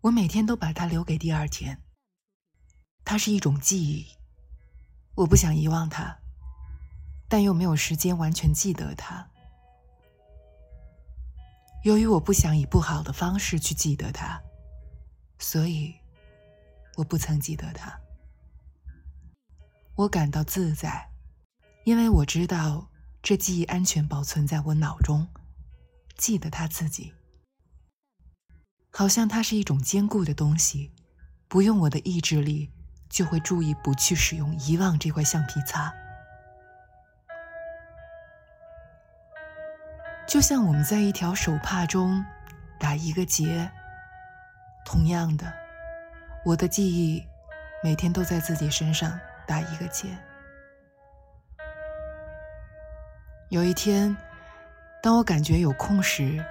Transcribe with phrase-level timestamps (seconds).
[0.00, 1.82] 我每天都把它留给第二天。
[3.04, 4.06] 它是一种记忆，
[5.14, 6.18] 我不想遗忘它，
[7.28, 9.28] 但又没有时间完全记得它。
[11.84, 14.40] 由于我不想以不好的方式去记得它，
[15.38, 15.94] 所以
[16.96, 17.98] 我不曾记得它。
[19.94, 21.10] 我感到自在，
[21.84, 22.88] 因为我知道
[23.22, 25.26] 这记忆安全保存在我脑中，
[26.16, 27.14] 记得它自己。
[28.90, 30.92] 好像它是一种坚固的东西，
[31.46, 32.70] 不用我的意志力，
[33.08, 35.92] 就会注意不去使用遗忘这块橡皮擦。
[40.26, 42.22] 就像我们在一条手帕中
[42.78, 43.70] 打一个结，
[44.84, 45.50] 同样的，
[46.44, 47.24] 我的记忆
[47.82, 50.08] 每天都在自己身上打一个结。
[53.48, 54.14] 有一天，
[55.02, 56.44] 当我感觉有空时，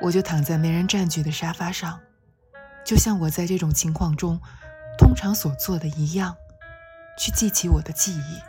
[0.00, 2.00] 我就躺在没人占据的沙发上，
[2.84, 4.40] 就像我在这种情况中
[4.98, 6.36] 通常所做的一样，
[7.18, 8.40] 去记起我的记忆。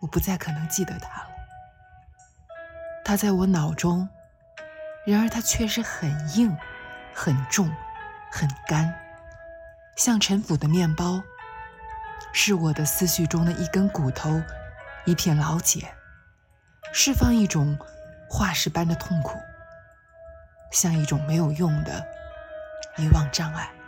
[0.00, 1.28] 我不再可能记得它了，
[3.04, 4.08] 它在我脑中，
[5.06, 6.56] 然而它却是很硬、
[7.14, 7.70] 很重、
[8.32, 8.92] 很干，
[9.96, 11.22] 像陈腐的面包，
[12.32, 14.42] 是我的思绪中的一根骨头，
[15.04, 15.88] 一片老茧，
[16.92, 17.78] 释放一种
[18.28, 19.38] 化石般的痛苦。
[20.70, 22.06] 像一种没有用的
[22.96, 23.79] 遗忘障碍。